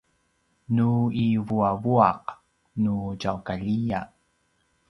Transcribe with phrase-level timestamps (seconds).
[0.75, 0.87] nu
[1.23, 2.23] i vuavuaq
[2.83, 3.99] nu tjaukaljiya